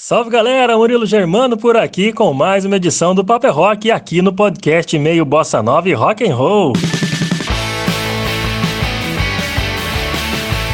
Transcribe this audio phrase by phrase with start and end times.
[0.00, 4.22] Salve galera, Murilo Germano por aqui com mais uma edição do Paper é Rock aqui
[4.22, 6.72] no podcast meio bossa nova e rock and roll.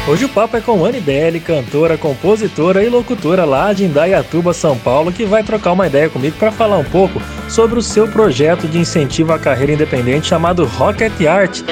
[0.07, 4.77] Hoje o papo é com Anne Belli, cantora, compositora e locutora lá de Indaiatuba, São
[4.77, 7.19] Paulo, que vai trocar uma ideia comigo para falar um pouco
[7.49, 11.63] sobre o seu projeto de incentivo à carreira independente chamado Rocket Art.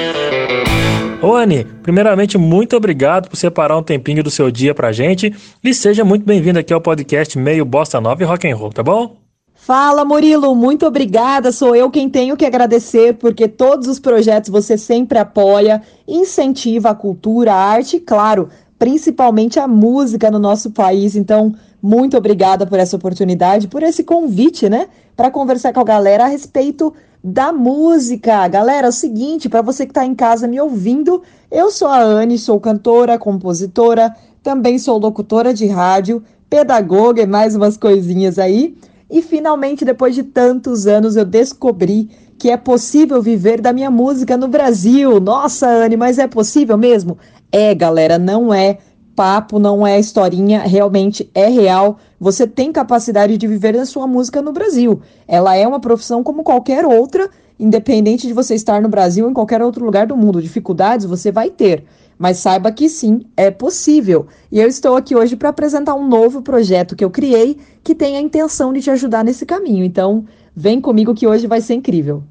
[1.24, 5.34] Ô Anne, primeiramente, muito obrigado por separar um tempinho do seu dia pra gente
[5.64, 8.82] e seja muito bem-vindo aqui ao podcast Meio Bossa Nova e Rock and Roll, tá
[8.82, 9.16] bom?
[9.54, 11.50] Fala Murilo, muito obrigada.
[11.50, 16.94] Sou eu quem tenho que agradecer porque todos os projetos você sempre apoia, incentiva a
[16.94, 21.16] cultura, a arte e, claro, principalmente a música no nosso país.
[21.16, 26.24] Então, muito obrigada por essa oportunidade, por esse convite, né, para conversar com a galera
[26.24, 28.48] a respeito da música.
[28.48, 32.00] Galera, é o seguinte, para você que está em casa me ouvindo, eu sou a
[32.00, 38.78] Anne, sou cantora, compositora, também sou locutora de rádio, pedagoga e mais umas coisinhas aí.
[39.10, 44.38] E finalmente, depois de tantos anos, eu descobri que é possível viver da minha música
[44.38, 45.20] no Brasil.
[45.20, 47.18] Nossa, Anne, mas é possível mesmo?
[47.52, 48.78] É, galera, não é
[49.14, 51.98] papo, não é historinha, realmente é real.
[52.20, 55.00] Você tem capacidade de viver da sua música no Brasil.
[55.26, 59.34] Ela é uma profissão como qualquer outra, independente de você estar no Brasil ou em
[59.34, 60.42] qualquer outro lugar do mundo.
[60.42, 61.84] Dificuldades você vai ter,
[62.18, 64.26] mas saiba que sim, é possível.
[64.50, 68.16] E eu estou aqui hoje para apresentar um novo projeto que eu criei que tem
[68.16, 69.84] a intenção de te ajudar nesse caminho.
[69.84, 72.24] Então, vem comigo que hoje vai ser incrível.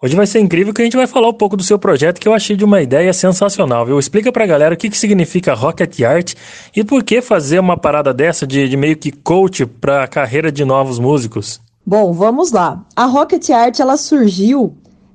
[0.00, 2.28] Hoje vai ser incrível que a gente vai falar um pouco do seu projeto que
[2.28, 3.98] eu achei de uma ideia sensacional, viu?
[3.98, 6.34] Explica pra galera o que, que significa Rocket Art
[6.76, 10.52] e por que fazer uma parada dessa de, de meio que coach para a carreira
[10.52, 11.60] de novos músicos.
[11.84, 12.86] Bom, vamos lá.
[12.94, 14.72] A Rocket Art ela surgiu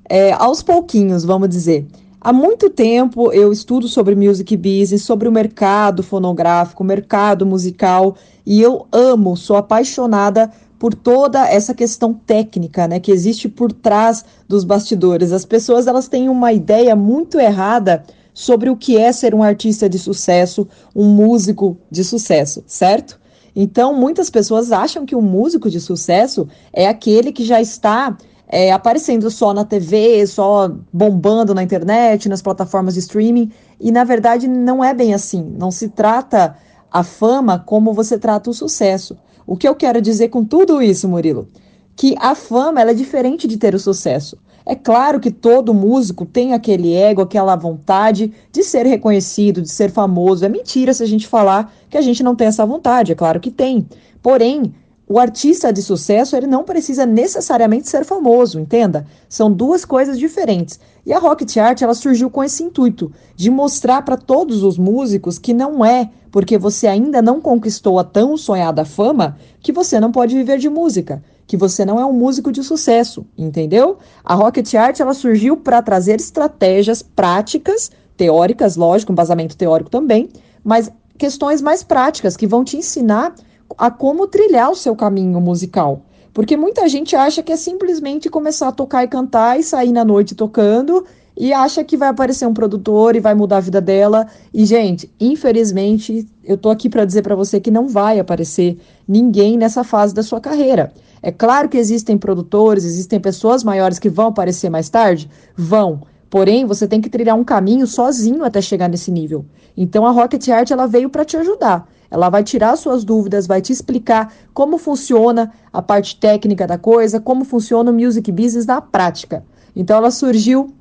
[0.09, 1.87] é, aos pouquinhos, vamos dizer.
[2.19, 8.61] Há muito tempo eu estudo sobre music business, sobre o mercado fonográfico, mercado musical, e
[8.61, 14.63] eu amo, sou apaixonada por toda essa questão técnica, né, que existe por trás dos
[14.63, 15.31] bastidores.
[15.31, 18.03] As pessoas elas têm uma ideia muito errada
[18.33, 23.21] sobre o que é ser um artista de sucesso, um músico de sucesso, certo?
[23.55, 28.71] Então, muitas pessoas acham que um músico de sucesso é aquele que já está é,
[28.71, 34.47] aparecendo só na TV, só bombando na internet, nas plataformas de streaming, e na verdade
[34.47, 35.55] não é bem assim.
[35.57, 36.55] Não se trata
[36.91, 39.17] a fama como você trata o sucesso.
[39.45, 41.47] O que eu quero dizer com tudo isso, Murilo?
[41.95, 44.37] Que a fama é diferente de ter o sucesso.
[44.65, 49.91] É claro que todo músico tem aquele ego, aquela vontade de ser reconhecido, de ser
[49.91, 50.45] famoso.
[50.45, 53.41] É mentira se a gente falar que a gente não tem essa vontade, é claro
[53.41, 53.85] que tem.
[54.21, 54.73] Porém,
[55.07, 59.05] o artista de sucesso, ele não precisa necessariamente ser famoso, entenda?
[59.27, 60.79] São duas coisas diferentes.
[61.05, 65.37] E a Rocket Art, ela surgiu com esse intuito de mostrar para todos os músicos
[65.37, 70.11] que não é porque você ainda não conquistou a tão sonhada fama que você não
[70.11, 73.99] pode viver de música, que você não é um músico de sucesso, entendeu?
[74.23, 80.29] A Rocket Art, ela surgiu para trazer estratégias práticas, teóricas, lógico, um basamento teórico também,
[80.63, 83.35] mas questões mais práticas que vão te ensinar
[83.77, 86.01] a como trilhar o seu caminho musical.
[86.33, 90.03] Porque muita gente acha que é simplesmente começar a tocar e cantar e sair na
[90.03, 91.05] noite tocando
[91.37, 94.27] e acha que vai aparecer um produtor e vai mudar a vida dela.
[94.53, 99.57] E gente, infelizmente, eu tô aqui para dizer para você que não vai aparecer ninguém
[99.57, 100.91] nessa fase da sua carreira.
[101.21, 106.01] É claro que existem produtores, existem pessoas maiores que vão aparecer mais tarde, vão.
[106.29, 109.45] Porém, você tem que trilhar um caminho sozinho até chegar nesse nível.
[109.77, 111.87] Então a Rocket Art ela veio para te ajudar.
[112.13, 117.19] Ela vai tirar suas dúvidas, vai te explicar como funciona a parte técnica da coisa,
[117.19, 119.43] como funciona o music business na prática.
[119.75, 120.71] Então ela surgiu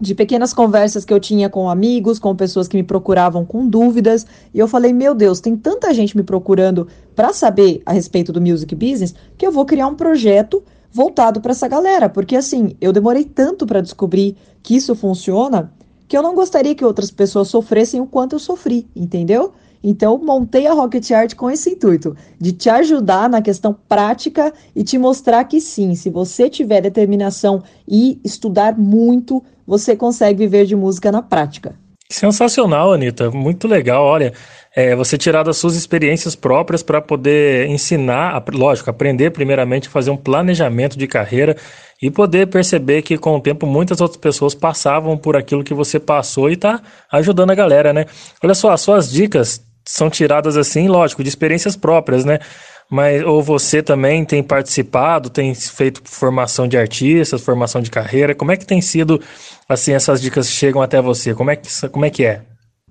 [0.00, 4.24] de pequenas conversas que eu tinha com amigos, com pessoas que me procuravam com dúvidas,
[4.54, 8.40] e eu falei: "Meu Deus, tem tanta gente me procurando para saber a respeito do
[8.40, 10.62] music business que eu vou criar um projeto
[10.92, 15.72] voltado para essa galera, porque assim, eu demorei tanto para descobrir que isso funciona
[16.06, 19.52] que eu não gostaria que outras pessoas sofressem o quanto eu sofri, entendeu?
[19.82, 24.82] Então, montei a Rocket Art com esse intuito, de te ajudar na questão prática e
[24.82, 30.74] te mostrar que sim, se você tiver determinação e estudar muito, você consegue viver de
[30.74, 31.74] música na prática.
[32.10, 33.30] Sensacional, Anitta.
[33.30, 34.02] Muito legal.
[34.02, 34.32] Olha,
[34.74, 40.16] é, você tirar das suas experiências próprias para poder ensinar, lógico, aprender primeiramente fazer um
[40.16, 41.54] planejamento de carreira
[42.00, 46.00] e poder perceber que com o tempo muitas outras pessoas passavam por aquilo que você
[46.00, 46.80] passou e está
[47.12, 48.06] ajudando a galera, né?
[48.42, 52.38] Olha só, as suas dicas são tiradas assim, lógico, de experiências próprias, né?
[52.90, 58.34] Mas ou você também tem participado, tem feito formação de artistas, formação de carreira.
[58.34, 59.18] Como é que tem sido
[59.66, 61.34] assim essas dicas chegam até você?
[61.34, 62.42] Como é que como é que é?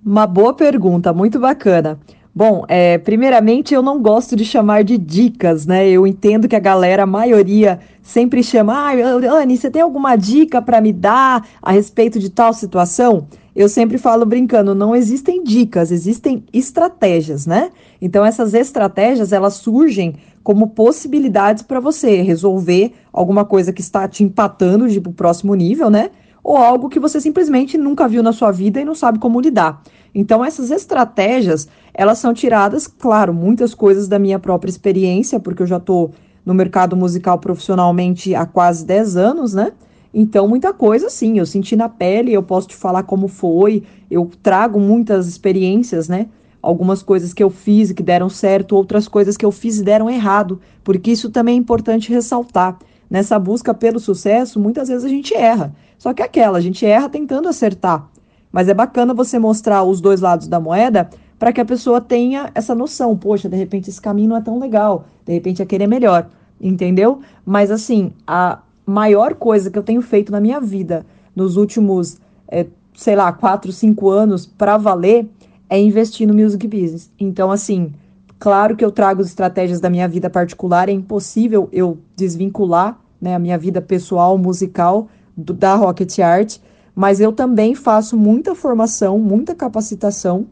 [0.04, 2.00] Uma boa pergunta, muito bacana.
[2.34, 5.88] Bom, é, primeiramente eu não gosto de chamar de dicas, né?
[5.88, 10.62] Eu entendo que a galera, a maioria, sempre chama, ah, Anne, você tem alguma dica
[10.62, 13.26] para me dar a respeito de tal situação?
[13.58, 17.72] Eu sempre falo brincando, não existem dicas, existem estratégias, né?
[18.00, 20.14] Então essas estratégias, elas surgem
[20.44, 25.90] como possibilidades para você resolver alguma coisa que está te empatando de pro próximo nível,
[25.90, 26.12] né?
[26.40, 29.82] Ou algo que você simplesmente nunca viu na sua vida e não sabe como lidar.
[30.14, 35.66] Então essas estratégias, elas são tiradas, claro, muitas coisas da minha própria experiência, porque eu
[35.66, 36.12] já estou
[36.46, 39.72] no mercado musical profissionalmente há quase 10 anos, né?
[40.20, 44.28] Então, muita coisa, sim, eu senti na pele, eu posso te falar como foi, eu
[44.42, 46.26] trago muitas experiências, né?
[46.60, 50.10] Algumas coisas que eu fiz que deram certo, outras coisas que eu fiz e deram
[50.10, 52.80] errado, porque isso também é importante ressaltar.
[53.08, 55.72] Nessa busca pelo sucesso, muitas vezes a gente erra.
[55.96, 58.10] Só que é aquela, a gente erra tentando acertar.
[58.50, 62.50] Mas é bacana você mostrar os dois lados da moeda para que a pessoa tenha
[62.56, 63.16] essa noção.
[63.16, 66.28] Poxa, de repente esse caminho não é tão legal, de repente aquele é melhor,
[66.60, 67.20] entendeu?
[67.46, 68.58] Mas assim, a,
[68.88, 71.04] maior coisa que eu tenho feito na minha vida
[71.36, 72.18] nos últimos,
[72.48, 75.28] é, sei lá, quatro, cinco anos para valer
[75.68, 77.10] é investir no music business.
[77.20, 77.92] Então, assim,
[78.38, 83.34] claro que eu trago as estratégias da minha vida particular, é impossível eu desvincular né,
[83.34, 86.58] a minha vida pessoal, musical, do, da Rocket Art,
[86.94, 90.46] mas eu também faço muita formação, muita capacitação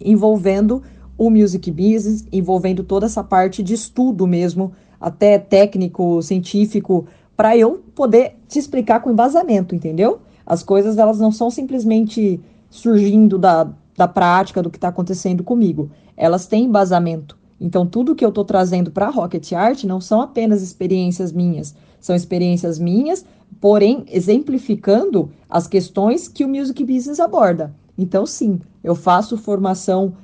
[0.00, 0.82] envolvendo
[1.16, 7.84] o music business, envolvendo toda essa parte de estudo mesmo, até técnico, científico, para eu
[7.94, 10.20] poder te explicar com embasamento, entendeu?
[10.44, 12.40] As coisas elas não são simplesmente
[12.70, 15.90] surgindo da, da prática do que está acontecendo comigo.
[16.16, 17.36] Elas têm embasamento.
[17.60, 21.74] Então, tudo que eu estou trazendo para a Rocket Art não são apenas experiências minhas,
[22.00, 23.24] são experiências minhas,
[23.60, 27.74] porém exemplificando as questões que o Music Business aborda.
[27.96, 30.14] Então, sim, eu faço formação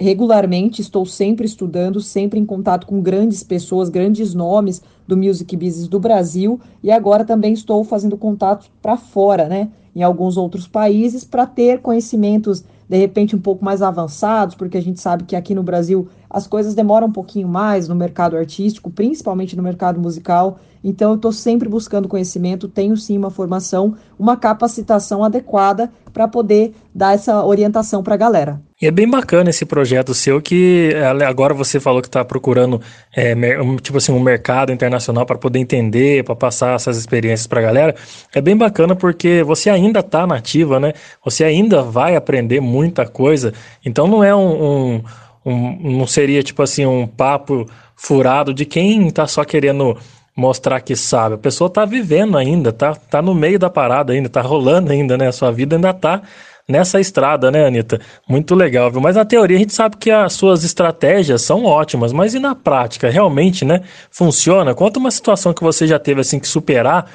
[0.00, 5.86] regularmente, estou sempre estudando, sempre em contato com grandes pessoas, grandes nomes do music business
[5.88, 6.58] do Brasil.
[6.82, 11.80] E agora também estou fazendo contato para fora, né, em alguns outros países para ter
[11.80, 16.08] conhecimentos de repente um pouco mais avançados, porque a gente sabe que aqui no Brasil
[16.30, 20.58] as coisas demoram um pouquinho mais no mercado artístico, principalmente no mercado musical.
[20.82, 26.72] Então eu estou sempre buscando conhecimento, tenho sim uma formação, uma capacitação adequada para poder
[26.94, 28.60] dar essa orientação para a galera.
[28.80, 30.94] E é bem bacana esse projeto seu que
[31.28, 32.80] agora você falou que está procurando
[33.14, 33.34] é,
[33.82, 37.94] tipo assim um mercado internacional para poder entender, para passar essas experiências para a galera.
[38.34, 40.94] É bem bacana porque você ainda está nativa, né?
[41.22, 43.52] Você ainda vai aprender muita coisa.
[43.84, 45.04] Então não é um, um,
[45.44, 47.66] um não seria tipo assim um papo
[47.96, 49.96] furado de quem está só querendo
[50.36, 51.34] mostrar que sabe.
[51.34, 55.18] A pessoa está vivendo ainda, tá, tá no meio da parada ainda, tá rolando ainda,
[55.18, 55.28] né?
[55.28, 56.22] A sua vida ainda tá
[56.70, 58.00] nessa estrada, né, Anitta?
[58.28, 59.00] Muito legal, viu?
[59.00, 62.54] Mas na teoria a gente sabe que as suas estratégias são ótimas, mas e na
[62.54, 63.82] prática, realmente, né?
[64.10, 64.74] Funciona?
[64.74, 67.10] Conta uma situação que você já teve assim que superar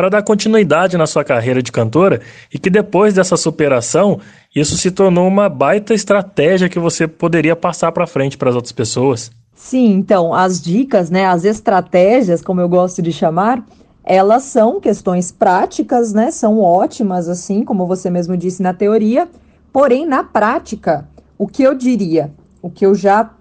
[0.00, 4.18] para dar continuidade na sua carreira de cantora e que depois dessa superação,
[4.56, 8.72] isso se tornou uma baita estratégia que você poderia passar para frente para as outras
[8.72, 9.30] pessoas.
[9.54, 13.62] Sim, então, as dicas, né, as estratégias, como eu gosto de chamar,
[14.02, 16.30] elas são questões práticas, né?
[16.30, 19.28] São ótimas, assim, como você mesmo disse na teoria.
[19.70, 21.06] Porém, na prática,
[21.36, 22.32] o que eu diria,
[22.62, 23.32] o que eu já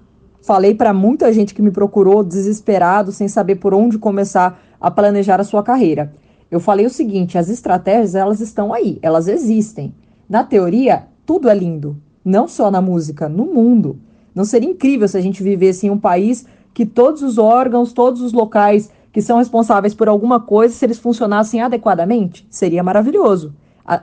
[0.42, 5.40] falei para muita gente que me procurou desesperado, sem saber por onde começar a planejar
[5.40, 6.12] a sua carreira.
[6.52, 9.94] Eu falei o seguinte: as estratégias elas estão aí, elas existem.
[10.28, 14.00] Na teoria, tudo é lindo, não só na música, no mundo.
[14.34, 18.22] Não seria incrível se a gente vivesse em um país que todos os órgãos, todos
[18.22, 23.54] os locais que são responsáveis por alguma coisa, se eles funcionassem adequadamente, seria maravilhoso.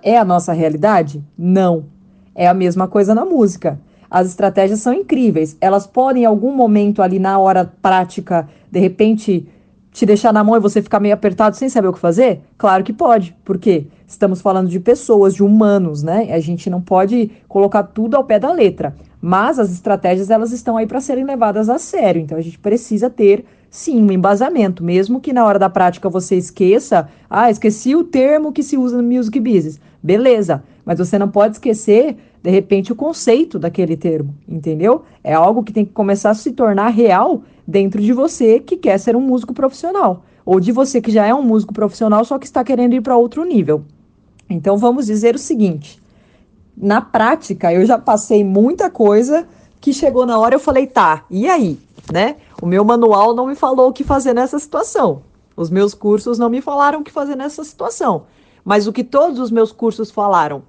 [0.03, 1.25] É a nossa realidade?
[1.39, 1.85] Não.
[2.35, 3.81] É a mesma coisa na música.
[4.11, 5.57] As estratégias são incríveis.
[5.61, 9.49] Elas podem, em algum momento ali na hora prática, de repente,
[9.97, 12.43] te deixar na mão e você ficar meio apertado sem saber o que fazer?
[12.59, 13.35] Claro que pode.
[13.43, 13.87] Por quê?
[14.07, 16.35] Estamos falando de pessoas, de humanos, né?
[16.35, 18.95] A gente não pode colocar tudo ao pé da letra.
[19.23, 22.21] Mas as estratégias, elas estão aí para serem levadas a sério.
[22.21, 26.37] Então a gente precisa ter sim, um embasamento, mesmo que na hora da prática você
[26.37, 29.81] esqueça, ah, esqueci o termo que se usa no music business.
[30.03, 35.05] Beleza, mas você não pode esquecer, de repente, o conceito daquele termo, entendeu?
[35.25, 38.99] É algo que tem que começar a se tornar real dentro de você que quer
[38.99, 42.47] ser um músico profissional, ou de você que já é um músico profissional, só que
[42.47, 43.85] está querendo ir para outro nível.
[44.49, 46.01] Então vamos dizer o seguinte:
[46.77, 49.47] na prática, eu já passei muita coisa
[49.81, 51.79] que chegou na hora eu falei, tá, e aí?
[52.13, 52.37] né?
[52.61, 55.23] O meu manual não me falou o que fazer nessa situação.
[55.57, 58.25] Os meus cursos não me falaram o que fazer nessa situação.
[58.65, 60.63] Mas o que todos os meus cursos falaram?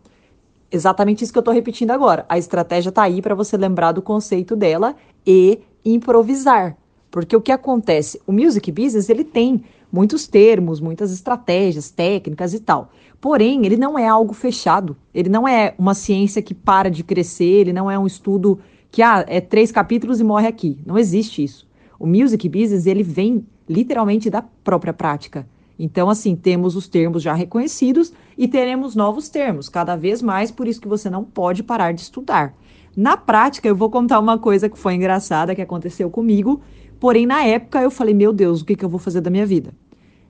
[0.70, 2.26] exatamente isso que eu estou repetindo agora.
[2.28, 6.76] A estratégia está aí para você lembrar do conceito dela e improvisar.
[7.10, 8.22] Porque o que acontece?
[8.28, 12.92] O music business ele tem muitos termos, muitas estratégias, técnicas e tal.
[13.20, 14.96] Porém, ele não é algo fechado.
[15.14, 18.60] Ele não é uma ciência que para de crescer, ele não é um estudo
[18.92, 20.80] que ah, é três capítulos e morre aqui.
[20.86, 21.68] Não existe isso.
[22.00, 25.48] O music business ele vem literalmente da própria prática.
[25.80, 30.68] Então, assim, temos os termos já reconhecidos e teremos novos termos, cada vez mais, por
[30.68, 32.56] isso que você não pode parar de estudar.
[32.96, 36.62] Na prática, eu vou contar uma coisa que foi engraçada que aconteceu comigo,
[37.00, 39.46] porém, na época eu falei, meu Deus, o que, que eu vou fazer da minha
[39.46, 39.74] vida?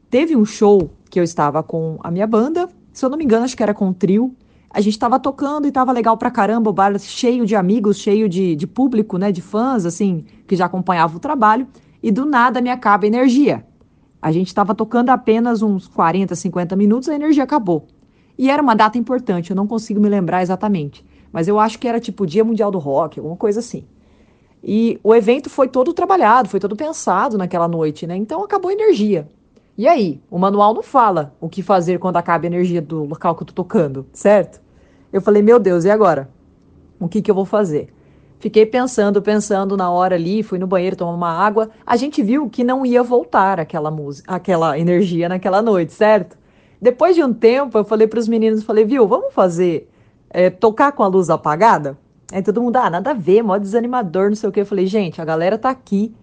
[0.10, 3.46] Teve um show que eu estava com a minha banda, se eu não me engano,
[3.46, 4.34] acho que era com o trio.
[4.70, 8.28] A gente estava tocando e estava legal pra caramba, o bar cheio de amigos, cheio
[8.28, 11.68] de, de público, né, de fãs, assim, que já acompanhava o trabalho,
[12.02, 13.66] e do nada me acaba a energia.
[14.22, 17.88] A gente estava tocando apenas uns 40, 50 minutos, a energia acabou.
[18.38, 21.06] E era uma data importante, eu não consigo me lembrar exatamente.
[21.32, 23.86] Mas eu acho que era tipo Dia Mundial do Rock, alguma coisa assim.
[24.64, 28.16] E o evento foi todo trabalhado, foi todo pensado naquela noite, né?
[28.16, 29.28] Então acabou a energia.
[29.78, 33.36] E aí, o manual não fala o que fazer quando acaba a energia do local
[33.36, 34.60] que eu tô tocando, certo?
[35.14, 36.30] Eu falei, meu Deus, e agora?
[37.00, 37.94] O que que eu vou fazer?
[38.40, 41.70] Fiquei pensando, pensando na hora ali, fui no banheiro tomar uma água.
[41.86, 46.38] A gente viu que não ia voltar aquela música, aquela energia naquela noite, certo?
[46.82, 49.90] Depois de um tempo, eu falei para os meninos, falei, viu, vamos fazer
[50.30, 51.98] é, tocar com a luz apagada?
[52.32, 54.60] Aí todo mundo, ah, nada a ver, mó desanimador, não sei o que.
[54.60, 56.14] Eu falei, gente, a galera tá aqui,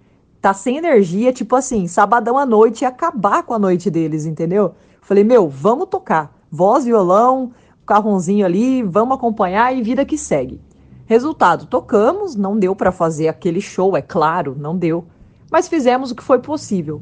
[0.41, 4.65] tá sem energia, tipo assim, sabadão à noite e acabar com a noite deles, entendeu?
[4.65, 6.37] Eu falei, meu, vamos tocar.
[6.51, 7.53] Voz, violão,
[7.87, 10.61] carrãozinho ali, vamos acompanhar e vida que segue.
[11.07, 15.07] Resultado, tocamos, não deu para fazer aquele show, é claro, não deu.
[15.51, 17.01] Mas fizemos o que foi possível.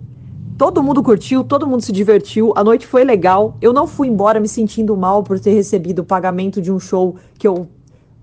[0.56, 3.56] Todo mundo curtiu, todo mundo se divertiu, a noite foi legal.
[3.61, 7.16] Eu não fui embora me sentindo mal por ter recebido o pagamento de um show
[7.38, 7.68] que eu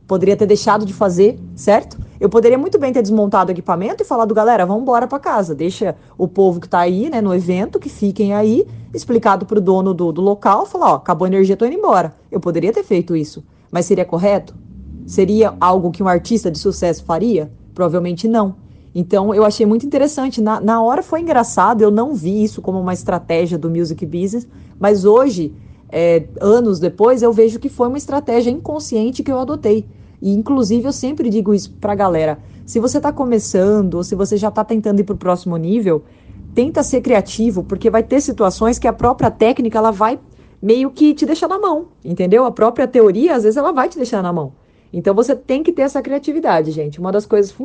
[0.09, 1.99] poderia ter deixado de fazer, certo?
[2.19, 5.53] Eu poderia muito bem ter desmontado o equipamento e falado, galera, vamos embora para casa.
[5.53, 9.93] Deixa o povo que tá aí, né, no evento, que fiquem aí, explicado pro dono
[9.93, 12.15] do, do local, falar, ó, acabou a energia, tô indo embora.
[12.31, 14.55] Eu poderia ter feito isso, mas seria correto?
[15.05, 17.51] Seria algo que um artista de sucesso faria?
[17.75, 18.55] Provavelmente não.
[18.95, 20.41] Então eu achei muito interessante.
[20.41, 24.47] Na, na hora foi engraçado, eu não vi isso como uma estratégia do music business,
[24.79, 25.53] mas hoje,
[25.91, 29.87] é, anos depois, eu vejo que foi uma estratégia inconsciente que eu adotei.
[30.21, 32.39] E inclusive eu sempre digo isso pra galera.
[32.65, 36.03] Se você está começando ou se você já está tentando ir para o próximo nível,
[36.53, 40.19] tenta ser criativo, porque vai ter situações que a própria técnica ela vai
[40.61, 42.45] meio que te deixar na mão, entendeu?
[42.45, 44.53] A própria teoria, às vezes, ela vai te deixar na mão.
[44.91, 46.99] Então você tem que ter essa criatividade, gente.
[46.99, 47.55] Uma das coisas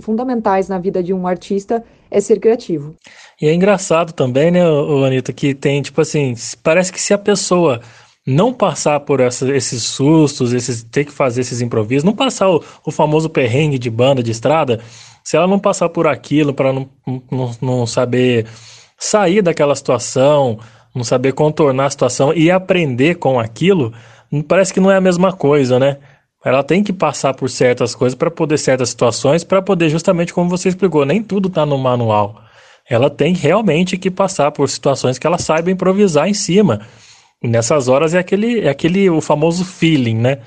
[0.00, 2.94] fundamentais na vida de um artista é ser criativo.
[3.40, 4.60] E é engraçado também, né,
[5.06, 7.80] Anitta, que tem, tipo assim, parece que se a pessoa
[8.26, 12.62] não passar por essa, esses sustos, esses ter que fazer esses improvisos, não passar o,
[12.84, 14.80] o, famoso perrengue de banda de estrada,
[15.24, 16.88] se ela não passar por aquilo para não,
[17.30, 18.46] não, não saber
[18.98, 20.58] sair daquela situação,
[20.94, 23.92] não saber contornar a situação e aprender com aquilo,
[24.46, 25.96] parece que não é a mesma coisa, né?
[26.44, 30.48] Ela tem que passar por certas coisas para poder certas situações, para poder justamente como
[30.48, 32.42] você explicou, nem tudo está no manual.
[32.88, 36.80] Ela tem realmente que passar por situações que ela saiba improvisar em cima.
[37.42, 40.38] E nessas horas é aquele, é aquele o famoso feeling, né?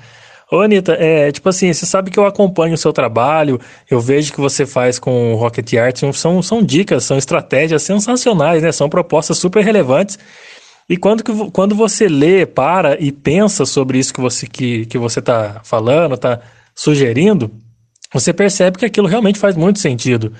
[0.52, 3.60] Ô, Anitta, é, tipo assim, você sabe que eu acompanho o seu trabalho,
[3.90, 8.62] eu vejo que você faz com o Rocket Art, são, são dicas, são estratégias sensacionais,
[8.62, 8.72] né?
[8.72, 10.20] São propostas super relevantes
[10.90, 14.98] e quando, que, quando você lê, para e pensa sobre isso que você que, que
[14.98, 16.42] você está falando, está
[16.76, 17.52] sugerindo,
[18.14, 20.34] você percebe que aquilo realmente faz muito sentido.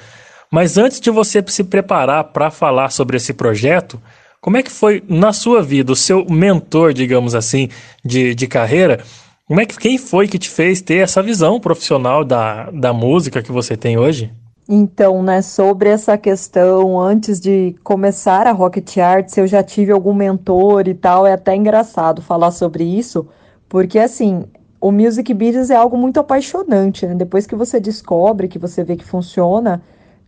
[0.52, 4.00] Mas antes de você se preparar para falar sobre esse projeto,
[4.40, 7.70] como é que foi na sua vida, o seu mentor, digamos assim,
[8.04, 9.00] de, de carreira?
[9.48, 13.42] Como é que quem foi que te fez ter essa visão profissional da, da música
[13.42, 14.32] que você tem hoje?
[14.68, 20.14] Então, né, sobre essa questão, antes de começar a Rocket Arts, eu já tive algum
[20.14, 23.28] mentor e tal, é até engraçado falar sobre isso,
[23.68, 24.46] porque assim,
[24.80, 27.14] o music business é algo muito apaixonante, né?
[27.14, 29.82] Depois que você descobre, que você vê que funciona,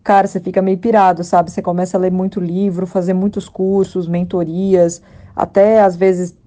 [0.04, 1.50] cara, você fica meio pirado, sabe?
[1.50, 5.02] Você começa a ler muito livro, fazer muitos cursos, mentorias,
[5.34, 6.38] até às vezes,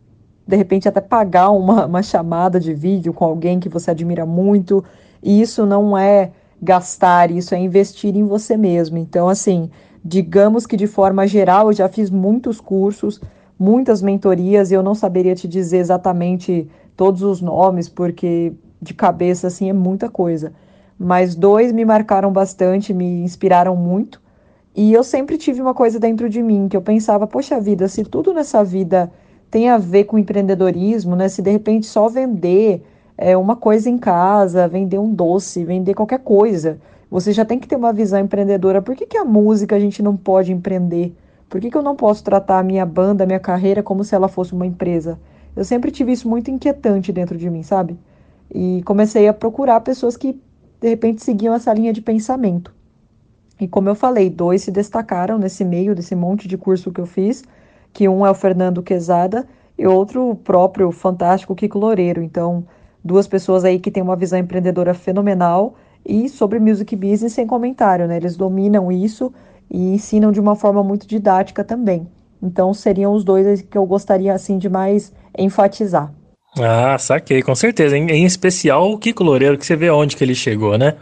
[0.46, 4.84] de repente, até pagar uma, uma chamada de vídeo com alguém que você admira muito,
[5.22, 8.98] e isso não é gastar, isso é investir em você mesmo.
[8.98, 9.70] Então, assim,
[10.04, 13.20] digamos que de forma geral eu já fiz muitos cursos,
[13.58, 19.46] muitas mentorias, e eu não saberia te dizer exatamente todos os nomes, porque de cabeça,
[19.46, 20.52] assim, é muita coisa.
[20.98, 24.20] Mas dois me marcaram bastante, me inspiraram muito.
[24.74, 28.04] E eu sempre tive uma coisa dentro de mim que eu pensava, poxa vida, se
[28.04, 29.10] tudo nessa vida
[29.50, 31.28] tem a ver com empreendedorismo, né?
[31.28, 32.84] Se de repente só vender
[33.18, 36.78] é, uma coisa em casa, vender um doce, vender qualquer coisa.
[37.10, 38.80] Você já tem que ter uma visão empreendedora.
[38.80, 41.12] Por que, que a música a gente não pode empreender?
[41.48, 44.14] Por que, que eu não posso tratar a minha banda, a minha carreira, como se
[44.14, 45.18] ela fosse uma empresa?
[45.56, 47.98] Eu sempre tive isso muito inquietante dentro de mim, sabe?
[48.54, 50.40] E comecei a procurar pessoas que,
[50.80, 52.72] de repente, seguiam essa linha de pensamento.
[53.60, 57.06] E como eu falei, dois se destacaram nesse meio, desse monte de curso que eu
[57.06, 57.42] fiz,
[57.92, 62.22] que um é o Fernando Quezada e outro o próprio fantástico Kiko Loureiro.
[62.22, 62.64] Então,
[63.04, 65.74] duas pessoas aí que têm uma visão empreendedora fenomenal
[66.04, 68.16] e sobre music business sem comentário, né?
[68.16, 69.32] Eles dominam isso
[69.70, 72.06] e ensinam de uma forma muito didática também.
[72.42, 76.12] Então seriam os dois que eu gostaria assim de mais enfatizar.
[76.58, 77.96] Ah, saquei, com certeza.
[77.96, 80.94] Em, em especial o Kiko Loureiro, que você vê onde que ele chegou, né?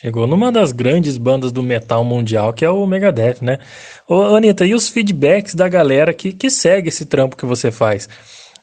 [0.00, 3.58] Chegou numa das grandes bandas do metal mundial, que é o Megadeth, né?
[4.08, 8.08] Ô, Anitta, e os feedbacks da galera que, que segue esse trampo que você faz?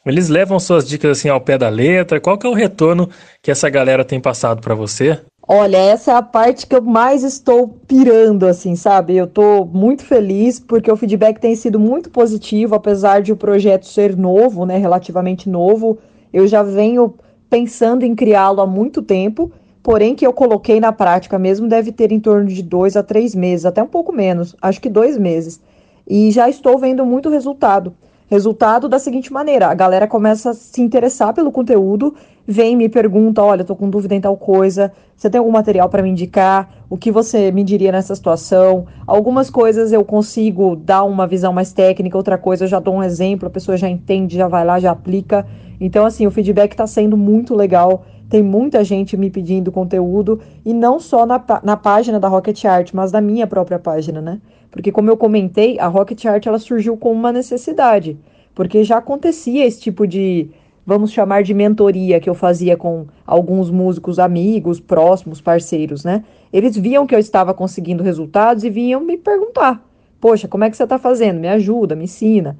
[0.06, 2.20] Eles levam suas dicas assim ao pé da letra?
[2.20, 3.10] Qual que é o retorno
[3.42, 5.18] que essa galera tem passado para você?
[5.48, 9.16] Olha, essa é a parte que eu mais estou pirando, assim, sabe?
[9.16, 13.86] Eu estou muito feliz porque o feedback tem sido muito positivo, apesar de o projeto
[13.86, 14.78] ser novo, né?
[14.78, 15.98] Relativamente novo.
[16.32, 17.14] Eu já venho
[17.50, 19.50] pensando em criá-lo há muito tempo,
[19.82, 23.34] porém que eu coloquei na prática mesmo deve ter em torno de dois a três
[23.34, 25.60] meses, até um pouco menos, acho que dois meses.
[26.08, 27.92] E já estou vendo muito resultado.
[28.28, 32.12] Resultado da seguinte maneira: a galera começa a se interessar pelo conteúdo,
[32.44, 36.02] vem me pergunta: olha, tô com dúvida em tal coisa, você tem algum material para
[36.02, 36.68] me indicar?
[36.90, 38.86] O que você me diria nessa situação?
[39.06, 43.02] Algumas coisas eu consigo dar uma visão mais técnica, outra coisa eu já dou um
[43.02, 45.46] exemplo, a pessoa já entende, já vai lá, já aplica.
[45.80, 48.04] Então, assim, o feedback está sendo muito legal.
[48.28, 52.92] Tem muita gente me pedindo conteúdo, e não só na, na página da Rocket Art,
[52.92, 54.40] mas na minha própria página, né?
[54.70, 58.18] Porque, como eu comentei, a Rocket Art ela surgiu com uma necessidade,
[58.54, 60.50] porque já acontecia esse tipo de,
[60.84, 66.24] vamos chamar de mentoria que eu fazia com alguns músicos amigos, próximos, parceiros, né?
[66.52, 69.84] Eles viam que eu estava conseguindo resultados e vinham me perguntar:
[70.20, 71.38] Poxa, como é que você está fazendo?
[71.38, 72.58] Me ajuda, me ensina.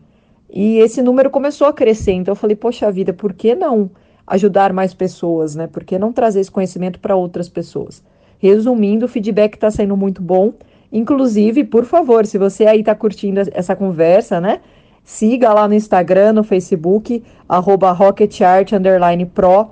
[0.49, 3.91] E esse número começou a crescer, então eu falei: Poxa vida, por que não
[4.27, 5.67] ajudar mais pessoas, né?
[5.67, 8.03] Por que não trazer esse conhecimento para outras pessoas?
[8.39, 10.53] Resumindo, o feedback está sendo muito bom.
[10.93, 14.61] Inclusive, por favor, se você aí está curtindo essa conversa, né?
[15.05, 19.69] Siga lá no Instagram, no Facebook, arroba rocketart_pro.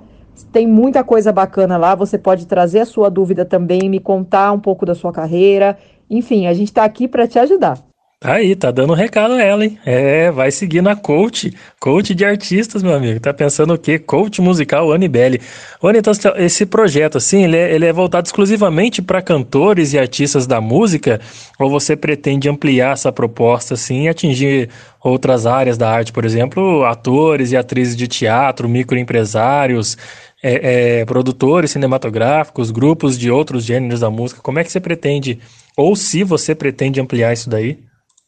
[0.51, 1.93] Tem muita coisa bacana lá.
[1.95, 5.77] Você pode trazer a sua dúvida também, me contar um pouco da sua carreira.
[6.09, 7.94] Enfim, a gente está aqui para te ajudar.
[8.27, 9.77] Aí, tá dando um recado a ela, hein?
[9.85, 13.19] É, vai seguir na coach, coach de artistas, meu amigo.
[13.19, 13.99] Tá pensando o quê?
[13.99, 15.39] Coach musical Anibele.
[15.79, 20.47] Ô, então, esse projeto, assim, ele é, ele é voltado exclusivamente para cantores e artistas
[20.47, 21.21] da música?
[21.59, 24.69] Ou você pretende ampliar essa proposta, assim, e atingir
[25.03, 29.95] outras áreas da arte, por exemplo, atores e atrizes de teatro, microempresários,
[30.41, 34.41] é, é, produtores cinematográficos, grupos de outros gêneros da música?
[34.41, 35.39] Como é que você pretende,
[35.77, 37.84] ou se você pretende ampliar isso daí?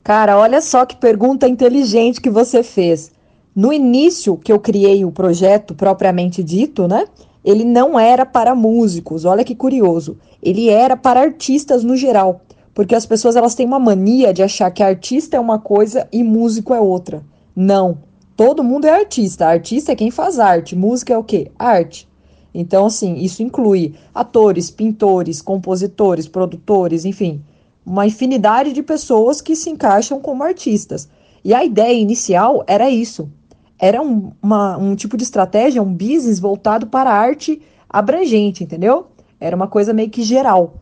[0.08, 3.12] Cara, olha só que pergunta inteligente que você fez.
[3.54, 7.04] No início que eu criei o projeto propriamente dito, né?
[7.44, 9.26] Ele não era para músicos.
[9.26, 10.18] Olha que curioso.
[10.42, 12.40] Ele era para artistas no geral,
[12.74, 16.24] porque as pessoas elas têm uma mania de achar que artista é uma coisa e
[16.24, 17.22] músico é outra.
[17.54, 17.98] Não.
[18.38, 19.48] Todo mundo é artista.
[19.48, 20.74] Artista é quem faz arte.
[20.74, 21.52] Música é o quê?
[21.60, 22.08] Arte.
[22.54, 27.44] Então, assim, isso inclui atores, pintores, compositores, produtores, enfim
[27.88, 31.08] uma infinidade de pessoas que se encaixam como artistas.
[31.42, 33.32] E a ideia inicial era isso.
[33.80, 39.08] Era um, uma, um tipo de estratégia, um business voltado para a arte abrangente, entendeu?
[39.40, 40.74] Era uma coisa meio que geral.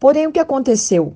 [0.00, 1.12] Porém, o que aconteceu?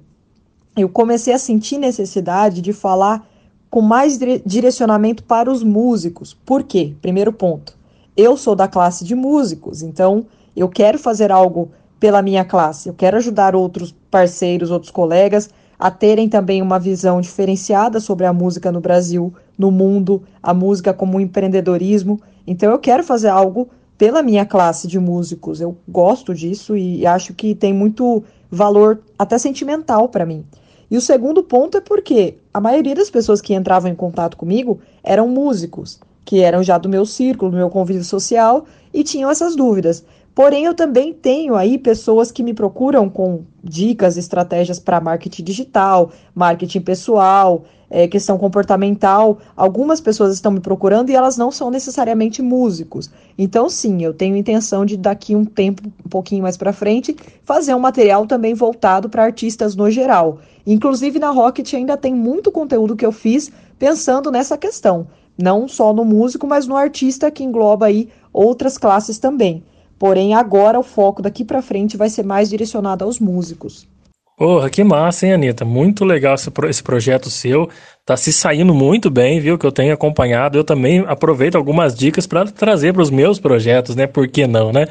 [0.76, 3.26] Eu comecei a sentir necessidade de falar
[3.70, 6.34] com mais direcionamento para os músicos.
[6.34, 6.94] Por quê?
[7.00, 7.74] Primeiro ponto.
[8.14, 12.88] Eu sou da classe de músicos, então eu quero fazer algo pela minha classe.
[12.88, 18.32] Eu quero ajudar outros parceiros, outros colegas a terem também uma visão diferenciada sobre a
[18.32, 22.20] música no Brasil, no mundo, a música como empreendedorismo.
[22.46, 25.60] Então eu quero fazer algo pela minha classe de músicos.
[25.60, 30.44] Eu gosto disso e acho que tem muito valor até sentimental para mim.
[30.90, 34.80] E o segundo ponto é porque a maioria das pessoas que entravam em contato comigo
[35.04, 39.54] eram músicos, que eram já do meu círculo, do meu convívio social e tinham essas
[39.54, 40.04] dúvidas.
[40.38, 46.12] Porém, eu também tenho aí pessoas que me procuram com dicas, estratégias para marketing digital,
[46.32, 49.38] marketing pessoal, é, questão comportamental.
[49.56, 53.10] Algumas pessoas estão me procurando e elas não são necessariamente músicos.
[53.36, 57.74] Então, sim, eu tenho intenção de daqui um tempo, um pouquinho mais para frente, fazer
[57.74, 60.38] um material também voltado para artistas no geral.
[60.64, 65.92] Inclusive na Rocket ainda tem muito conteúdo que eu fiz pensando nessa questão, não só
[65.92, 69.64] no músico, mas no artista que engloba aí outras classes também.
[69.98, 73.86] Porém, agora o foco daqui para frente vai ser mais direcionado aos músicos.
[74.38, 75.64] Porra, que massa, hein, Anitta?
[75.64, 77.68] Muito legal esse, esse projeto seu.
[78.06, 79.58] Tá se saindo muito bem, viu?
[79.58, 80.56] Que eu tenho acompanhado.
[80.56, 84.06] Eu também aproveito algumas dicas para trazer para os meus projetos, né?
[84.06, 84.86] Por que não, né?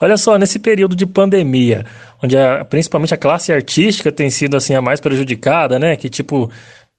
[0.00, 1.84] Olha só, nesse período de pandemia,
[2.22, 5.94] onde a, principalmente a classe artística tem sido assim a mais prejudicada, né?
[5.94, 6.50] Que tipo,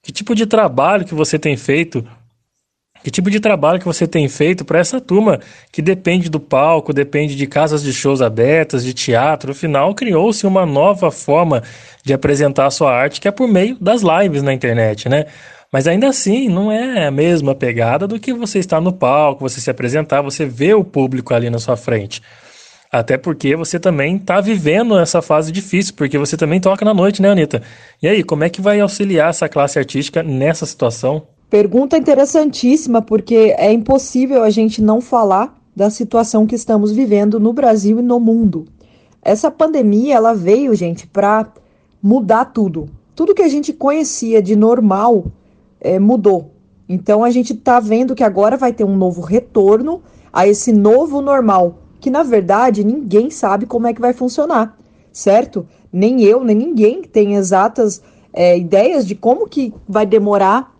[0.04, 2.06] que tipo de trabalho que você tem feito
[3.03, 5.39] que tipo de trabalho que você tem feito para essa turma
[5.71, 9.51] que depende do palco, depende de casas de shows abertas, de teatro?
[9.51, 11.63] Afinal, criou-se uma nova forma
[12.03, 15.25] de apresentar a sua arte, que é por meio das lives na internet, né?
[15.71, 19.60] Mas ainda assim, não é a mesma pegada do que você estar no palco, você
[19.60, 22.21] se apresentar, você vê o público ali na sua frente.
[22.89, 27.21] Até porque você também está vivendo essa fase difícil, porque você também toca na noite,
[27.21, 27.62] né, Anitta?
[28.01, 31.27] E aí, como é que vai auxiliar essa classe artística nessa situação?
[31.49, 37.53] Pergunta interessantíssima, porque é impossível a gente não falar da situação que estamos vivendo no
[37.53, 38.65] Brasil e no mundo.
[39.21, 41.47] Essa pandemia, ela veio, gente, para
[42.03, 42.89] mudar tudo.
[43.15, 45.27] Tudo que a gente conhecia de normal
[45.79, 46.51] é, mudou.
[46.88, 51.21] Então a gente está vendo que agora vai ter um novo retorno a esse novo
[51.21, 54.77] normal, que na verdade ninguém sabe como é que vai funcionar,
[55.12, 55.67] certo?
[55.91, 60.77] Nem eu, nem ninguém tem exatas é, ideias de como que vai demorar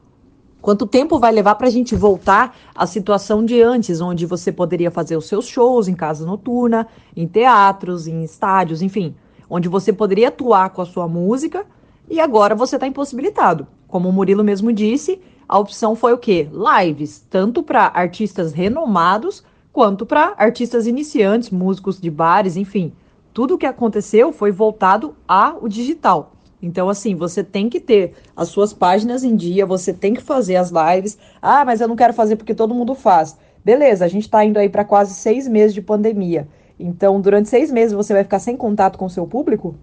[0.67, 4.91] Quanto tempo vai levar para a gente voltar à situação de antes, onde você poderia
[4.91, 9.15] fazer os seus shows em casa noturna, em teatros, em estádios, enfim,
[9.49, 11.65] onde você poderia atuar com a sua música
[12.10, 13.65] e agora você está impossibilitado.
[13.88, 16.49] Como o Murilo mesmo disse, a opção foi o quê?
[16.51, 22.91] Lives, tanto para artistas renomados quanto para artistas iniciantes, músicos de bares, enfim.
[23.34, 26.34] Tudo o que aconteceu foi voltado ao digital.
[26.62, 30.56] Então, assim, você tem que ter as suas páginas em dia, você tem que fazer
[30.56, 31.17] as lives.
[31.41, 33.38] Ah, mas eu não quero fazer porque todo mundo faz.
[33.63, 36.48] Beleza, a gente está indo aí para quase seis meses de pandemia.
[36.80, 39.76] Então, durante seis meses você vai ficar sem contato com o seu público?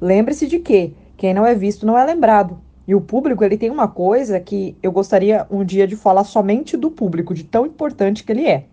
[0.00, 2.58] Lembre-se de que quem não é visto não é lembrado.
[2.86, 6.76] E o público, ele tem uma coisa que eu gostaria um dia de falar somente
[6.76, 8.64] do público, de tão importante que ele é.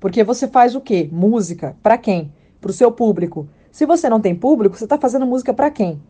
[0.00, 1.08] Porque você faz o quê?
[1.12, 1.76] Música.
[1.82, 2.32] Para quem?
[2.60, 3.46] Para o seu público.
[3.70, 6.00] Se você não tem público, você está fazendo música para quem?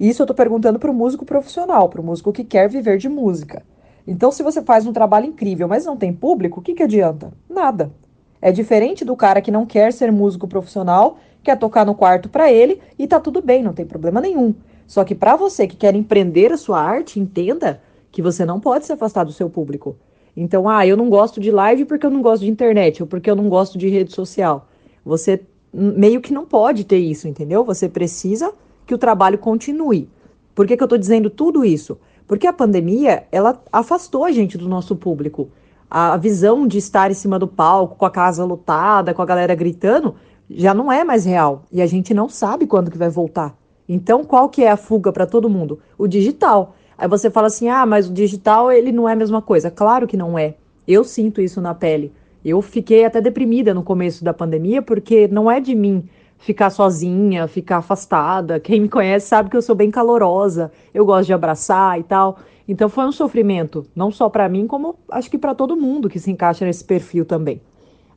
[0.00, 3.06] Isso eu estou perguntando para o músico profissional, para o músico que quer viver de
[3.06, 3.62] música.
[4.06, 7.30] Então, se você faz um trabalho incrível, mas não tem público, o que, que adianta?
[7.46, 7.92] Nada.
[8.40, 12.50] É diferente do cara que não quer ser músico profissional, quer tocar no quarto para
[12.50, 14.54] ele e tá tudo bem, não tem problema nenhum.
[14.86, 18.86] Só que para você que quer empreender a sua arte, entenda que você não pode
[18.86, 19.96] se afastar do seu público.
[20.34, 23.30] Então, ah, eu não gosto de live porque eu não gosto de internet ou porque
[23.30, 24.66] eu não gosto de rede social.
[25.04, 27.62] Você meio que não pode ter isso, entendeu?
[27.64, 28.52] Você precisa
[28.90, 30.08] que o trabalho continue.
[30.52, 31.96] Por que, que eu estou dizendo tudo isso?
[32.26, 35.48] Porque a pandemia, ela afastou a gente do nosso público.
[35.88, 39.54] A visão de estar em cima do palco, com a casa lotada, com a galera
[39.54, 40.16] gritando,
[40.50, 41.62] já não é mais real.
[41.70, 43.56] E a gente não sabe quando que vai voltar.
[43.88, 45.78] Então, qual que é a fuga para todo mundo?
[45.96, 46.74] O digital.
[46.98, 49.70] Aí você fala assim, ah, mas o digital, ele não é a mesma coisa.
[49.70, 50.56] Claro que não é.
[50.86, 52.12] Eu sinto isso na pele.
[52.44, 56.08] Eu fiquei até deprimida no começo da pandemia, porque não é de mim
[56.40, 58.58] ficar sozinha, ficar afastada.
[58.58, 62.38] Quem me conhece sabe que eu sou bem calorosa, eu gosto de abraçar e tal.
[62.66, 66.18] Então foi um sofrimento, não só para mim, como acho que para todo mundo que
[66.18, 67.60] se encaixa nesse perfil também.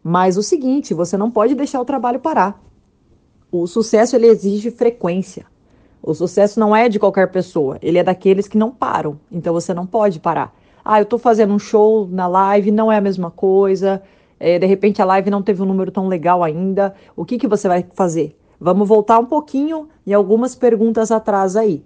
[0.01, 2.61] Mas o seguinte, você não pode deixar o trabalho parar.
[3.51, 5.45] O sucesso ele exige frequência.
[6.01, 9.19] O sucesso não é de qualquer pessoa, ele é daqueles que não param.
[9.31, 10.53] Então você não pode parar.
[10.83, 14.01] Ah, eu tô fazendo um show na live, não é a mesma coisa
[14.39, 17.47] é, de repente a live não teve um número tão legal ainda, o que, que
[17.47, 18.37] você vai fazer?
[18.59, 21.83] Vamos voltar um pouquinho em algumas perguntas atrás aí.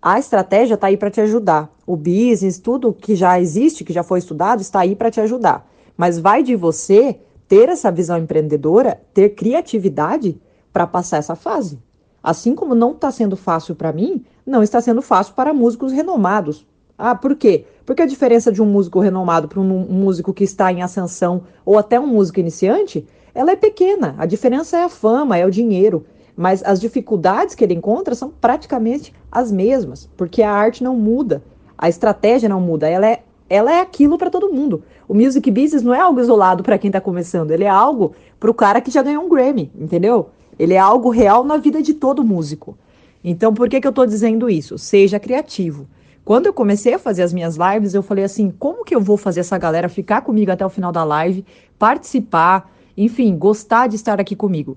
[0.00, 1.70] A estratégia está aí para te ajudar.
[1.86, 5.68] O business, tudo que já existe, que já foi estudado, está aí para te ajudar.
[5.96, 7.18] Mas vai de você
[7.48, 10.40] ter essa visão empreendedora, ter criatividade
[10.72, 11.78] para passar essa fase.
[12.22, 16.66] Assim como não está sendo fácil para mim, não está sendo fácil para músicos renomados.
[16.98, 17.64] Ah, por quê?
[17.86, 21.78] Porque a diferença de um músico renomado para um músico que está em ascensão ou
[21.78, 24.16] até um músico iniciante, ela é pequena.
[24.18, 26.04] A diferença é a fama, é o dinheiro.
[26.36, 31.42] Mas as dificuldades que ele encontra são praticamente as mesmas, porque a arte não muda,
[31.78, 34.82] a estratégia não muda, ela é, ela é aquilo para todo mundo.
[35.08, 38.50] O music business não é algo isolado para quem está começando, ele é algo para
[38.50, 40.28] o cara que já ganhou um Grammy, entendeu?
[40.58, 42.76] Ele é algo real na vida de todo músico.
[43.24, 44.76] Então, por que, que eu estou dizendo isso?
[44.76, 45.86] Seja criativo.
[46.26, 49.16] Quando eu comecei a fazer as minhas lives, eu falei assim: como que eu vou
[49.16, 51.42] fazer essa galera ficar comigo até o final da live,
[51.78, 54.76] participar, enfim, gostar de estar aqui comigo?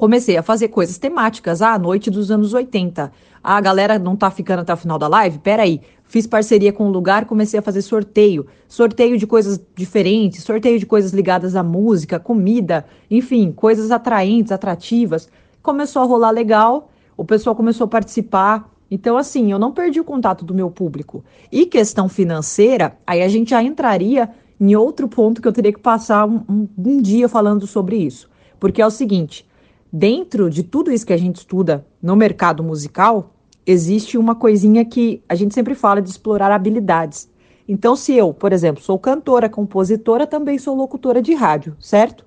[0.00, 1.60] comecei a fazer coisas temáticas.
[1.60, 3.12] Ah, noite dos anos 80.
[3.44, 5.38] Ah, a galera não tá ficando até o final da live?
[5.40, 5.82] Peraí.
[6.04, 8.46] Fiz parceria com um lugar, comecei a fazer sorteio.
[8.66, 15.28] Sorteio de coisas diferentes, sorteio de coisas ligadas à música, comida, enfim, coisas atraentes, atrativas.
[15.62, 18.69] Começou a rolar legal, o pessoal começou a participar.
[18.90, 21.24] Então, assim, eu não perdi o contato do meu público.
[21.50, 24.28] E questão financeira, aí a gente já entraria
[24.60, 28.28] em outro ponto que eu teria que passar um, um, um dia falando sobre isso.
[28.58, 29.46] Porque é o seguinte:
[29.92, 33.32] dentro de tudo isso que a gente estuda no mercado musical,
[33.64, 37.28] existe uma coisinha que a gente sempre fala de explorar habilidades.
[37.68, 42.26] Então, se eu, por exemplo, sou cantora, compositora, também sou locutora de rádio, certo?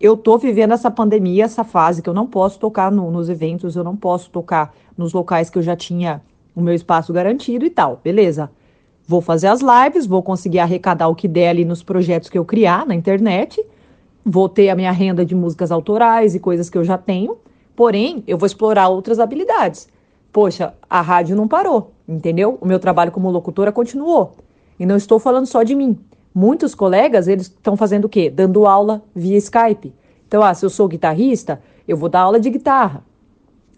[0.00, 3.76] Eu tô vivendo essa pandemia, essa fase que eu não posso tocar no, nos eventos,
[3.76, 6.22] eu não posso tocar nos locais que eu já tinha
[6.56, 8.50] o meu espaço garantido e tal, beleza?
[9.06, 12.44] Vou fazer as lives, vou conseguir arrecadar o que der ali nos projetos que eu
[12.44, 13.62] criar na internet,
[14.24, 17.36] vou ter a minha renda de músicas autorais e coisas que eu já tenho,
[17.76, 19.88] porém, eu vou explorar outras habilidades
[20.32, 22.58] poxa, a rádio não parou, entendeu?
[22.60, 24.32] O meu trabalho como locutora continuou.
[24.78, 25.98] E não estou falando só de mim.
[26.34, 28.30] Muitos colegas, eles estão fazendo o quê?
[28.30, 29.92] Dando aula via Skype.
[30.26, 33.02] Então, ah, se eu sou guitarrista, eu vou dar aula de guitarra.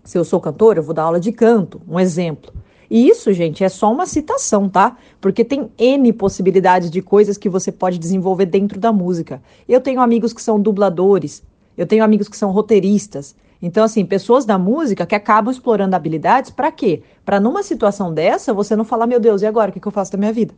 [0.04, 2.52] Se eu sou cantora, eu vou dar aula de canto, um exemplo.
[2.90, 4.96] E isso, gente, é só uma citação, tá?
[5.20, 9.42] Porque tem N possibilidades de coisas que você pode desenvolver dentro da música.
[9.66, 11.42] Eu tenho amigos que são dubladores,
[11.76, 16.50] eu tenho amigos que são roteiristas, então, assim, pessoas da música que acabam explorando habilidades
[16.50, 17.04] para quê?
[17.24, 20.10] Para numa situação dessa você não falar, meu Deus, e agora o que eu faço
[20.10, 20.52] da minha vida?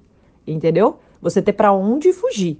[0.47, 0.99] Entendeu?
[1.25, 2.59] Você ter para onde fugir.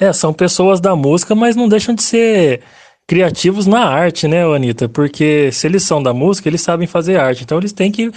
[0.00, 2.62] É, são pessoas da música, mas não deixam de ser
[3.06, 4.88] criativos na arte, né, Anitta?
[4.88, 7.44] Porque se eles são da música, eles sabem fazer arte.
[7.44, 8.10] Então eles têm que.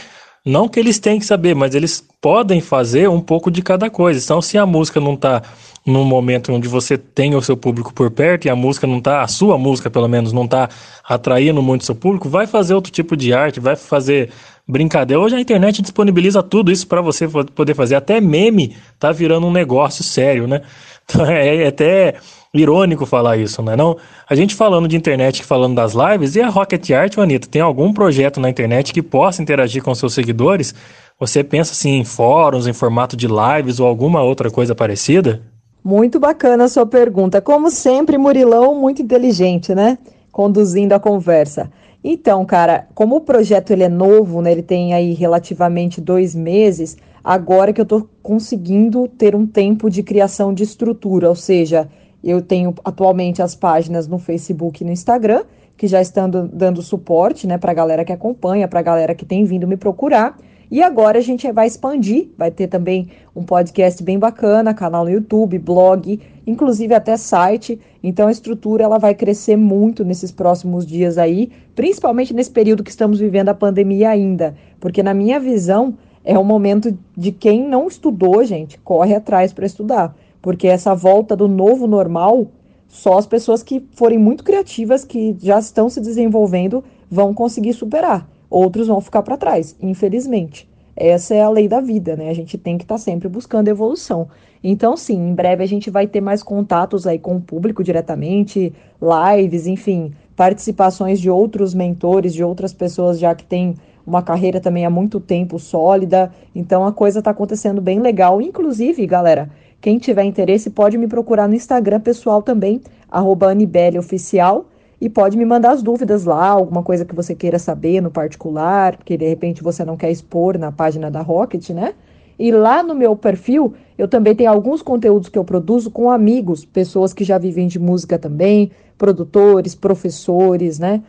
[0.45, 4.19] Não que eles têm que saber, mas eles podem fazer um pouco de cada coisa.
[4.23, 5.43] Então, se a música não está
[5.85, 9.21] num momento onde você tem o seu público por perto e a música não tá,
[9.23, 10.69] a sua música pelo menos não tá
[11.03, 14.29] atraindo muito seu público, vai fazer outro tipo de arte, vai fazer
[14.67, 15.21] brincadeira.
[15.21, 17.95] Hoje a internet disponibiliza tudo isso para você poder fazer.
[17.95, 20.61] Até meme tá virando um negócio sério, né?
[21.03, 22.13] Então é, é até
[22.53, 23.75] irônico falar isso, né?
[23.75, 23.97] Não,
[24.29, 27.91] a gente falando de internet, falando das lives, e a Rocket Art, Anitta, tem algum
[27.91, 30.73] projeto na internet que possa interagir com seus seguidores?
[31.19, 35.41] Você pensa assim em fóruns, em formato de lives ou alguma outra coisa parecida?
[35.83, 37.41] Muito bacana a sua pergunta.
[37.41, 39.97] Como sempre, Murilão, muito inteligente, né?
[40.31, 41.71] Conduzindo a conversa.
[42.03, 44.51] Então, cara, como o projeto ele é novo, né?
[44.51, 46.97] Ele tem aí relativamente dois meses.
[47.23, 51.89] Agora que eu estou conseguindo ter um tempo de criação de estrutura, ou seja,
[52.23, 55.43] eu tenho atualmente as páginas no Facebook e no Instagram
[55.77, 59.25] que já estão dando suporte, né, para a galera que acompanha, para a galera que
[59.25, 60.37] tem vindo me procurar.
[60.71, 65.11] E agora a gente vai expandir, vai ter também um podcast bem bacana, canal no
[65.11, 67.77] YouTube, blog, inclusive até site.
[68.01, 72.89] Então a estrutura ela vai crescer muito nesses próximos dias aí, principalmente nesse período que
[72.89, 77.89] estamos vivendo a pandemia ainda, porque na minha visão é o momento de quem não
[77.89, 82.47] estudou, gente, corre atrás para estudar, porque essa volta do novo normal,
[82.87, 88.25] só as pessoas que forem muito criativas, que já estão se desenvolvendo, vão conseguir superar
[88.51, 90.69] outros vão ficar para trás, infelizmente.
[90.95, 92.29] Essa é a lei da vida, né?
[92.29, 94.27] A gente tem que estar tá sempre buscando evolução.
[94.61, 98.73] Então, sim, em breve a gente vai ter mais contatos aí com o público diretamente,
[99.01, 104.85] lives, enfim, participações de outros mentores, de outras pessoas já que têm uma carreira também
[104.85, 106.31] há muito tempo sólida.
[106.53, 108.41] Então a coisa está acontecendo bem legal.
[108.41, 113.55] Inclusive, galera, quem tiver interesse pode me procurar no Instagram pessoal também, arroba
[113.97, 114.65] Oficial
[115.01, 118.97] e pode me mandar as dúvidas lá, alguma coisa que você queira saber no particular,
[119.03, 121.95] que de repente você não quer expor na página da Rocket, né?
[122.37, 126.63] E lá no meu perfil, eu também tenho alguns conteúdos que eu produzo com amigos,
[126.63, 131.01] pessoas que já vivem de música também, produtores, professores, né?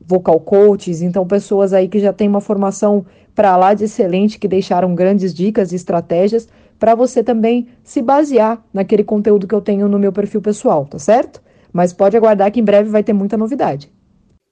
[0.00, 4.46] Vocal coaches, então pessoas aí que já têm uma formação para lá de excelente, que
[4.46, 9.88] deixaram grandes dicas e estratégias para você também se basear naquele conteúdo que eu tenho
[9.88, 11.41] no meu perfil pessoal, tá certo?
[11.72, 13.90] Mas pode aguardar que em breve vai ter muita novidade.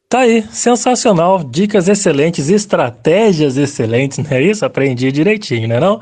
[0.08, 4.64] Tá aí, sensacional, dicas excelentes, estratégias excelentes, não é isso?
[4.64, 6.00] Aprendi direitinho, né não?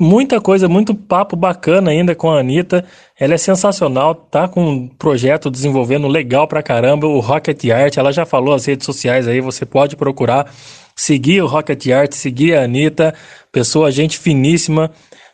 [0.00, 2.84] Muita coisa, muito papo bacana ainda com a Anitta.
[3.18, 7.96] Ela é sensacional, tá com um projeto desenvolvendo legal pra caramba, o Rocket Art.
[7.96, 10.50] Ela já falou as redes sociais aí, você pode procurar,
[10.94, 13.14] seguir o Rocket Art, seguir a Anitta,
[13.50, 14.90] pessoa, gente finíssima.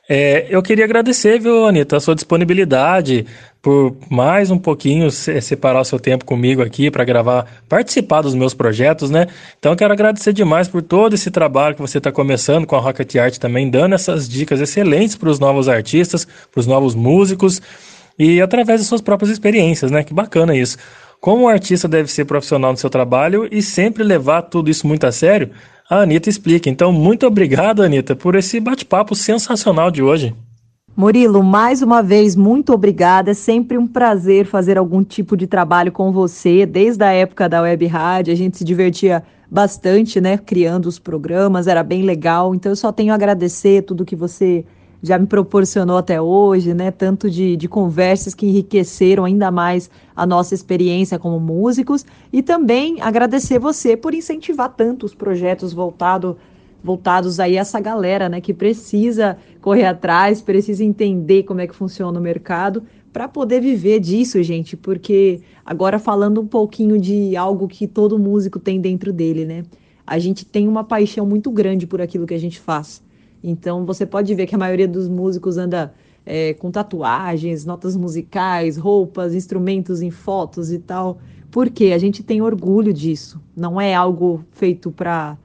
[0.09, 3.25] É, eu queria agradecer, viu, Anitta, a sua disponibilidade
[3.63, 8.53] por mais um pouquinho separar o seu tempo comigo aqui para gravar, participar dos meus
[8.53, 9.29] projetos, né?
[9.61, 13.15] Então quero agradecer demais por todo esse trabalho que você está começando com a Rocket
[13.15, 17.63] Art também, dando essas dicas excelentes para os novos artistas, para os novos músicos
[18.19, 20.03] e através das suas próprias experiências, né?
[20.03, 20.77] Que bacana isso.
[21.21, 25.07] como o artista deve ser profissional no seu trabalho e sempre levar tudo isso muito
[25.07, 25.51] a sério,
[25.93, 26.71] a Anitta explica.
[26.71, 30.35] Então, muito obrigado, Anitta, por esse bate-papo sensacional de hoje.
[30.97, 33.31] Murilo, mais uma vez, muito obrigada.
[33.31, 36.65] É sempre um prazer fazer algum tipo de trabalho com você.
[36.65, 40.39] Desde a época da Web Rádio, a gente se divertia bastante, né?
[40.39, 42.55] Criando os programas, era bem legal.
[42.55, 44.65] Então, eu só tenho a agradecer tudo que você
[45.03, 46.91] já me proporcionou até hoje, né?
[46.91, 52.07] Tanto de, de conversas que enriqueceram ainda mais a nossa experiência como músicos.
[52.33, 56.37] E também agradecer você por incentivar tanto os projetos voltados
[56.85, 61.77] voltados aí a essa galera, né, que precisa correr atrás, precisa entender como é que
[61.77, 67.69] funciona o mercado para poder viver disso, gente, porque agora falando um pouquinho de algo
[67.69, 69.65] que todo músico tem dentro dele, né?
[70.05, 73.01] A gente tem uma paixão muito grande por aquilo que a gente faz.
[73.43, 75.93] Então você pode ver que a maioria dos músicos anda
[76.25, 81.19] é, com tatuagens, notas musicais, roupas, instrumentos em fotos e tal,
[81.51, 83.41] porque a gente tem orgulho disso.
[83.57, 85.37] Não é algo feito para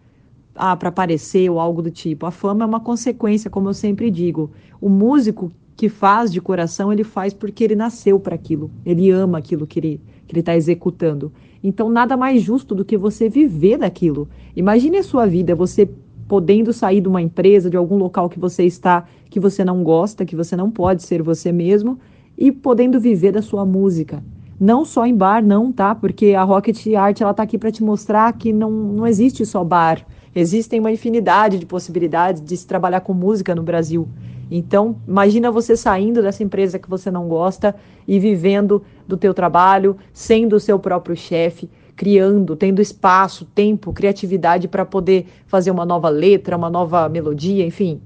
[0.55, 2.25] ah, para aparecer ou algo do tipo.
[2.25, 4.49] A fama é uma consequência, como eu sempre digo.
[4.81, 8.71] O músico que faz de coração, ele faz porque ele nasceu para aquilo.
[8.83, 11.31] Ele ama aquilo que ele que ele está executando.
[11.63, 14.27] Então, nada mais justo do que você viver daquilo.
[14.55, 15.89] Imagine a sua vida, você
[16.27, 20.25] podendo sair de uma empresa, de algum local que você está, que você não gosta,
[20.25, 21.99] que você não pode ser você mesmo,
[22.37, 24.23] e podendo viver da sua música.
[24.59, 25.93] Não só em bar, não, tá?
[25.93, 29.63] Porque a Rocket Art ela tá aqui para te mostrar que não, não existe só
[29.63, 30.05] bar.
[30.35, 34.07] Existem uma infinidade de possibilidades de se trabalhar com música no Brasil.
[34.49, 37.75] Então, imagina você saindo dessa empresa que você não gosta
[38.07, 44.69] e vivendo do teu trabalho, sendo o seu próprio chefe, criando, tendo espaço, tempo, criatividade
[44.69, 47.99] para poder fazer uma nova letra, uma nova melodia, enfim.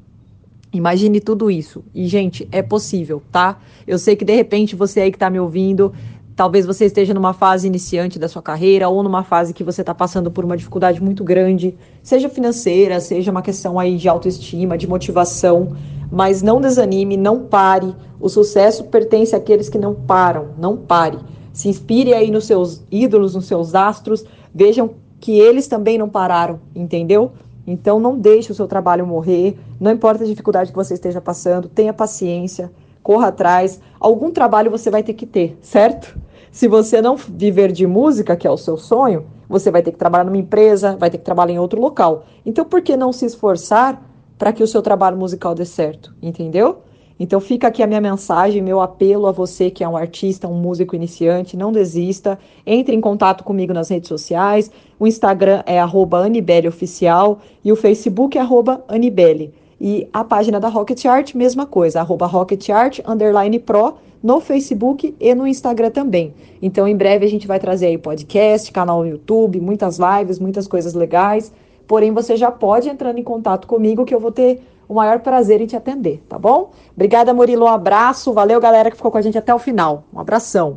[0.73, 1.83] Imagine tudo isso.
[1.93, 3.59] E, gente, é possível, tá?
[3.85, 5.93] Eu sei que de repente você aí que está me ouvindo
[6.35, 9.93] Talvez você esteja numa fase iniciante da sua carreira ou numa fase que você está
[9.93, 14.87] passando por uma dificuldade muito grande, seja financeira, seja uma questão aí de autoestima, de
[14.87, 15.75] motivação,
[16.11, 17.93] mas não desanime, não pare.
[18.19, 21.19] O sucesso pertence àqueles que não param, não pare.
[21.53, 26.59] Se inspire aí nos seus ídolos, nos seus astros, vejam que eles também não pararam,
[26.75, 27.31] entendeu?
[27.65, 31.69] Então não deixe o seu trabalho morrer, não importa a dificuldade que você esteja passando,
[31.69, 32.71] tenha paciência,
[33.03, 33.79] corra atrás.
[33.99, 36.19] Algum trabalho você vai ter que ter, certo?
[36.51, 39.97] Se você não viver de música, que é o seu sonho, você vai ter que
[39.97, 42.25] trabalhar numa empresa, vai ter que trabalhar em outro local.
[42.45, 44.01] Então, por que não se esforçar
[44.37, 46.13] para que o seu trabalho musical dê certo?
[46.21, 46.79] Entendeu?
[47.23, 50.55] Então, fica aqui a minha mensagem, meu apelo a você que é um artista, um
[50.55, 52.39] músico iniciante, não desista.
[52.65, 54.71] Entre em contato comigo nas redes sociais.
[54.99, 58.41] O Instagram é @anibeleoficial e o Facebook é
[58.87, 59.53] @anibele.
[59.79, 65.13] E a página da Rocket Art, mesma coisa, arroba Rocket Art, underline pro no Facebook
[65.19, 66.33] e no Instagram também.
[66.59, 70.67] Então, em breve a gente vai trazer aí podcast, canal no YouTube, muitas lives, muitas
[70.67, 71.53] coisas legais.
[71.87, 74.59] Porém, você já pode entrando em contato comigo que eu vou ter
[74.91, 76.71] o maior prazer em te atender, tá bom?
[76.93, 77.63] Obrigada, Murilo.
[77.63, 78.33] Um abraço.
[78.33, 80.03] Valeu, galera que ficou com a gente até o final.
[80.13, 80.75] Um abração.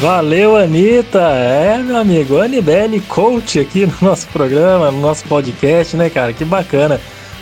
[0.00, 1.20] Valeu, Anitta.
[1.20, 6.32] É, meu amigo, Anibele Coach aqui no nosso programa, no nosso podcast, né, cara?
[6.32, 6.98] Que bacana.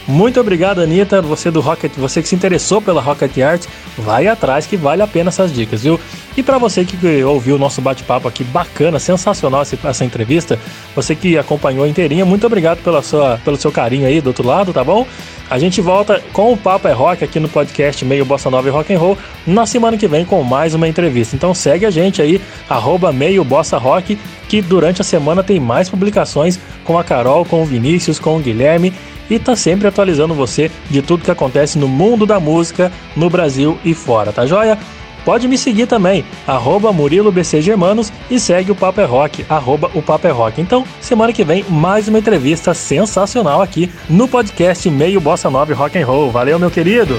[0.06, 1.22] Muito obrigado, Anitta.
[1.22, 3.64] Você do Rocket, você que se interessou pela Rocket Art,
[3.96, 5.98] vai atrás que vale a pena essas dicas, viu?
[6.36, 10.58] E para você que ouviu o nosso bate-papo aqui, bacana, sensacional essa, essa, entrevista,
[10.94, 14.72] você que acompanhou inteirinha, muito obrigado pela sua, pelo seu carinho aí do outro lado,
[14.72, 15.06] tá bom?
[15.48, 18.70] A gente volta com o Papo é Rock aqui no podcast Meio Bossa Nova e
[18.70, 21.36] Rock and Roll na semana que vem com mais uma entrevista.
[21.36, 25.88] Então segue a gente aí, arroba Meio Bossa Rock, que durante a semana tem mais
[25.88, 28.92] publicações com a Carol, com o Vinícius, com o Guilherme
[29.28, 33.78] e tá sempre atualizando você de tudo que acontece no mundo da música no Brasil
[33.84, 34.78] e fora, tá joia?
[35.24, 39.90] Pode me seguir também, arroba Murilo BC Germanos e segue o Papo é Rock, arroba
[39.94, 40.60] o Papo é Rock.
[40.60, 45.98] Então, semana que vem, mais uma entrevista sensacional aqui no podcast Meio Bossa Nova Rock
[45.98, 46.30] and Roll.
[46.30, 47.18] Valeu, meu querido!